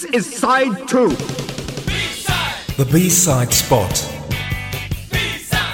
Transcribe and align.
This 0.00 0.12
is 0.14 0.34
side 0.38 0.88
two. 0.88 1.10
The 2.78 2.88
B-side 2.90 3.52
spot 3.52 3.90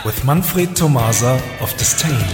with 0.05 0.25
Manfred 0.25 0.75
Tomasa 0.75 1.41
of 1.61 1.73
Disdain. 1.77 2.27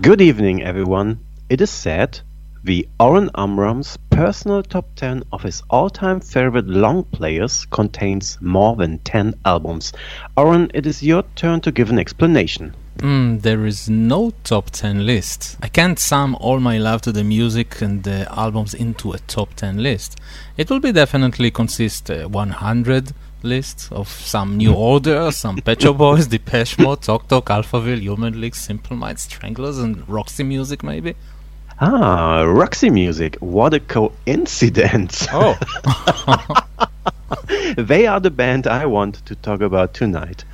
Good 0.00 0.20
evening, 0.20 0.62
everyone. 0.62 1.18
It 1.48 1.60
is 1.60 1.70
said 1.70 2.20
the 2.62 2.86
Oren 3.00 3.28
Amram's 3.34 3.98
personal 4.10 4.62
top 4.62 4.86
10 4.94 5.24
of 5.32 5.42
his 5.42 5.64
all-time 5.68 6.20
favorite 6.20 6.68
long 6.68 7.02
players 7.02 7.64
contains 7.64 8.38
more 8.40 8.76
than 8.76 9.00
10 9.00 9.34
albums. 9.44 9.92
Oren, 10.36 10.70
it 10.74 10.86
is 10.86 11.02
your 11.02 11.24
turn 11.34 11.60
to 11.62 11.72
give 11.72 11.90
an 11.90 11.98
explanation. 11.98 12.72
Mm, 12.98 13.42
there 13.42 13.66
is 13.66 13.88
no 13.88 14.32
top 14.42 14.70
10 14.70 15.04
list. 15.04 15.56
I 15.62 15.68
can't 15.68 15.98
sum 15.98 16.36
all 16.40 16.60
my 16.60 16.78
love 16.78 17.02
to 17.02 17.12
the 17.12 17.24
music 17.24 17.82
and 17.82 18.02
the 18.02 18.26
albums 18.32 18.72
into 18.72 19.12
a 19.12 19.18
top 19.18 19.54
10 19.54 19.82
list. 19.82 20.18
It 20.56 20.70
will 20.70 20.80
be 20.80 20.92
definitely 20.92 21.50
consist 21.50 22.10
uh, 22.10 22.28
100 22.28 23.12
list 23.42 23.92
of 23.92 24.08
some 24.08 24.56
New 24.56 24.72
Order, 24.72 25.30
some 25.42 25.58
Pet 25.58 25.82
Shop 25.82 25.98
Boys, 25.98 26.26
Depeche 26.26 26.78
Mode, 26.78 27.02
Talk 27.02 27.28
Talk, 27.28 27.46
Alphaville, 27.46 28.00
Human 28.00 28.40
League, 28.40 28.54
Simple 28.54 28.96
Minds, 28.96 29.22
Stranglers, 29.22 29.78
and 29.78 30.08
Roxy 30.08 30.42
Music 30.42 30.82
maybe. 30.82 31.14
Ah, 31.80 32.42
Roxy 32.42 32.88
Music. 32.88 33.36
What 33.36 33.74
a 33.74 33.80
coincidence. 33.80 35.26
Oh. 35.30 35.58
they 37.76 38.06
are 38.06 38.20
the 38.20 38.30
band 38.30 38.66
I 38.66 38.86
want 38.86 39.24
to 39.26 39.34
talk 39.34 39.60
about 39.60 39.94
tonight. 39.94 40.44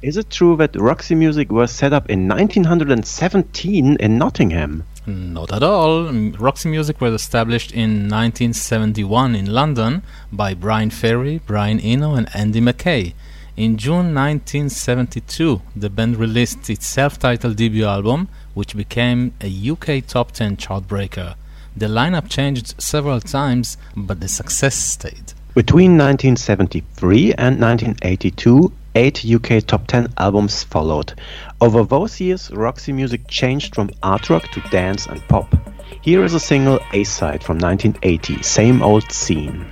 Is 0.00 0.16
it 0.16 0.30
true 0.30 0.56
that 0.58 0.76
Roxy 0.76 1.16
Music 1.16 1.50
was 1.50 1.72
set 1.72 1.92
up 1.92 2.08
in 2.08 2.28
1917 2.28 3.96
in 3.96 4.16
Nottingham? 4.16 4.84
Not 5.06 5.52
at 5.52 5.64
all. 5.64 6.04
Roxy 6.38 6.68
Music 6.68 7.00
was 7.00 7.14
established 7.14 7.72
in 7.72 8.08
1971 8.08 9.34
in 9.34 9.46
London 9.46 10.04
by 10.30 10.54
Bryan 10.54 10.90
Ferry, 10.90 11.40
Brian 11.44 11.80
Eno, 11.80 12.14
and 12.14 12.28
Andy 12.32 12.60
Mackay. 12.60 13.12
In 13.56 13.76
June 13.76 14.14
1972, 14.14 15.62
the 15.74 15.90
band 15.90 16.16
released 16.16 16.70
its 16.70 16.86
self 16.86 17.18
titled 17.18 17.56
debut 17.56 17.84
album, 17.84 18.28
which 18.54 18.76
became 18.76 19.34
a 19.40 19.70
UK 19.70 20.06
top 20.06 20.30
10 20.30 20.58
chartbreaker. 20.58 21.34
The 21.76 21.86
lineup 21.86 22.28
changed 22.28 22.80
several 22.80 23.20
times, 23.20 23.76
but 23.96 24.20
the 24.20 24.28
success 24.28 24.76
stayed. 24.76 25.32
Between 25.54 25.98
1973 25.98 27.34
and 27.34 27.60
1982, 27.60 28.72
eight 28.98 29.24
UK 29.24 29.64
top 29.64 29.86
10 29.86 30.12
albums 30.18 30.64
followed. 30.64 31.14
Over 31.60 31.84
those 31.84 32.20
years, 32.20 32.50
Roxy 32.50 32.92
Music 32.92 33.28
changed 33.28 33.74
from 33.76 33.90
art 34.02 34.28
rock 34.28 34.48
to 34.48 34.60
dance 34.70 35.06
and 35.06 35.22
pop. 35.28 35.54
Here 36.02 36.24
is 36.24 36.34
a 36.34 36.40
single 36.40 36.80
A 36.92 37.04
side 37.04 37.44
from 37.44 37.58
1980, 37.58 38.42
Same 38.42 38.82
Old 38.82 39.10
Scene. 39.12 39.64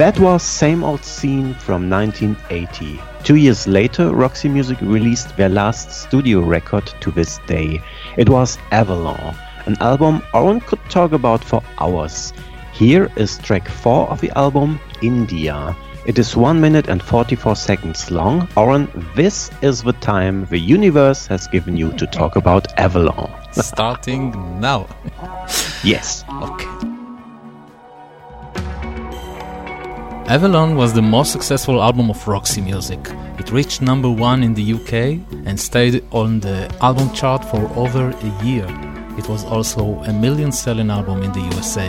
That 0.00 0.18
was 0.18 0.42
Same 0.42 0.82
Old 0.82 1.04
Scene 1.04 1.52
from 1.52 1.90
1980. 1.90 2.98
Two 3.22 3.34
years 3.34 3.68
later, 3.68 4.14
Roxy 4.14 4.48
Music 4.48 4.80
released 4.80 5.36
their 5.36 5.50
last 5.50 5.92
studio 5.92 6.40
record 6.40 6.86
to 7.00 7.10
this 7.10 7.36
day. 7.46 7.82
It 8.16 8.30
was 8.30 8.56
Avalon, 8.70 9.36
an 9.66 9.76
album 9.82 10.22
Oren 10.32 10.60
could 10.62 10.80
talk 10.88 11.12
about 11.12 11.44
for 11.44 11.62
hours. 11.78 12.32
Here 12.72 13.12
is 13.16 13.36
track 13.36 13.68
4 13.68 14.08
of 14.08 14.22
the 14.22 14.30
album, 14.38 14.80
India. 15.02 15.76
It 16.06 16.18
is 16.18 16.34
1 16.34 16.58
minute 16.58 16.88
and 16.88 17.02
44 17.02 17.54
seconds 17.54 18.10
long. 18.10 18.48
Oren, 18.56 18.88
this 19.14 19.50
is 19.60 19.82
the 19.82 19.92
time 19.92 20.46
the 20.46 20.58
universe 20.58 21.26
has 21.26 21.46
given 21.46 21.76
you 21.76 21.92
to 21.98 22.06
talk 22.06 22.36
about 22.36 22.72
Avalon. 22.78 23.30
Starting 23.52 24.32
now. 24.60 24.88
yes. 25.84 26.24
Okay. 26.40 26.89
Avalon 30.30 30.76
was 30.76 30.92
the 30.92 31.02
most 31.02 31.32
successful 31.32 31.82
album 31.82 32.08
of 32.08 32.28
Roxy 32.28 32.60
Music. 32.60 33.00
It 33.40 33.50
reached 33.50 33.82
number 33.82 34.08
one 34.08 34.44
in 34.44 34.54
the 34.54 34.74
UK 34.74 35.18
and 35.44 35.58
stayed 35.58 36.04
on 36.12 36.38
the 36.38 36.72
album 36.80 37.12
chart 37.12 37.44
for 37.44 37.68
over 37.76 38.10
a 38.10 38.44
year. 38.44 38.64
It 39.18 39.28
was 39.28 39.44
also 39.44 39.82
a 40.04 40.12
million 40.12 40.52
selling 40.52 40.88
album 40.88 41.24
in 41.24 41.32
the 41.32 41.40
USA. 41.40 41.88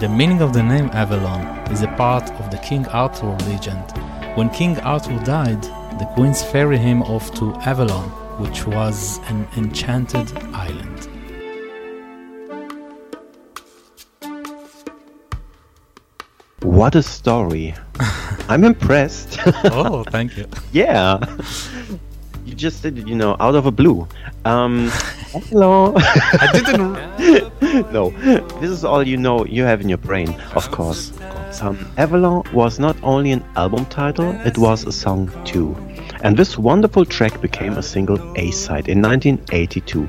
The 0.00 0.08
meaning 0.08 0.40
of 0.40 0.54
the 0.54 0.62
name 0.62 0.88
Avalon 0.94 1.70
is 1.70 1.82
a 1.82 1.88
part 1.88 2.30
of 2.40 2.50
the 2.50 2.56
King 2.56 2.86
Arthur 2.86 3.36
legend. 3.50 3.84
When 4.34 4.48
King 4.48 4.80
Arthur 4.80 5.22
died, 5.22 5.62
the 6.00 6.10
queens 6.14 6.42
ferry 6.42 6.78
him 6.78 7.02
off 7.02 7.34
to 7.34 7.54
Avalon, 7.66 8.08
which 8.40 8.66
was 8.66 9.18
an 9.28 9.46
enchanted 9.58 10.34
island. 10.54 10.97
What 16.78 16.94
a 16.94 17.02
story! 17.02 17.74
I'm 18.48 18.62
impressed. 18.62 19.40
oh, 19.64 20.04
thank 20.10 20.36
you. 20.36 20.46
yeah. 20.70 21.18
You 22.46 22.54
just 22.54 22.84
did 22.84 23.00
it, 23.00 23.08
you 23.08 23.16
know, 23.16 23.36
out 23.40 23.56
of 23.56 23.66
a 23.66 23.72
blue. 23.72 24.06
Um, 24.44 24.88
hello. 25.50 25.94
I 25.96 26.48
didn't. 26.52 27.92
no, 27.92 28.10
this 28.60 28.70
is 28.70 28.84
all 28.84 29.04
you 29.04 29.16
know 29.16 29.44
you 29.44 29.64
have 29.64 29.80
in 29.80 29.88
your 29.88 29.98
brain, 29.98 30.30
of 30.54 30.70
course. 30.70 31.12
Um, 31.60 31.76
Avalon 31.96 32.44
was 32.52 32.78
not 32.78 32.96
only 33.02 33.32
an 33.32 33.44
album 33.56 33.84
title, 33.86 34.30
it 34.46 34.56
was 34.56 34.84
a 34.84 34.92
song 34.92 35.32
too. 35.44 35.76
And 36.22 36.36
this 36.36 36.56
wonderful 36.56 37.04
track 37.04 37.40
became 37.40 37.72
a 37.72 37.82
single 37.82 38.20
A 38.38 38.52
side 38.52 38.88
in 38.88 39.02
1982. 39.02 40.08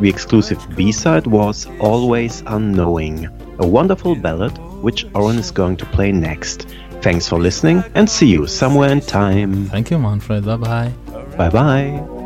The 0.00 0.08
exclusive 0.08 0.66
B 0.74 0.90
side 0.90 1.26
was 1.26 1.66
Always 1.80 2.42
Unknowing, 2.46 3.28
a 3.58 3.66
wonderful 3.66 4.14
ballad 4.14 4.56
which 4.82 5.06
Oren 5.14 5.38
is 5.38 5.50
going 5.50 5.76
to 5.78 5.86
play 5.86 6.12
next. 6.12 6.66
Thanks 7.02 7.28
for 7.28 7.38
listening 7.38 7.84
and 7.94 8.08
see 8.08 8.26
you 8.26 8.46
somewhere 8.46 8.90
in 8.90 9.00
time. 9.00 9.66
Thank 9.66 9.90
you, 9.90 9.98
Manfred. 9.98 10.44
Bye 10.44 10.56
bye. 10.56 10.92
Bye 11.36 11.50
bye. 11.50 12.17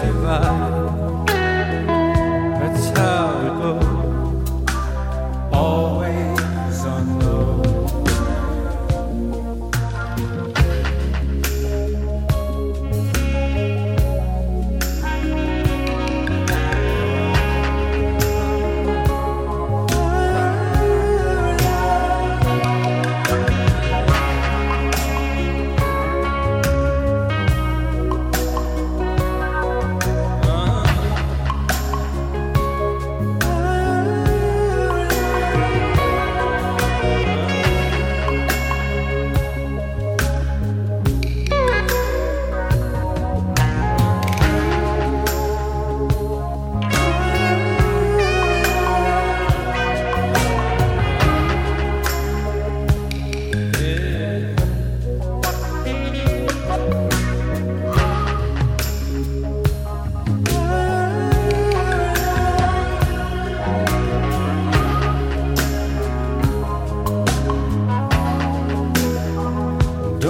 se 0.00 0.12
va. 0.12 0.77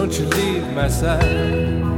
Don't 0.09 0.21
you 0.21 0.27
leave 0.27 0.73
my 0.73 0.89
side? 0.89 1.98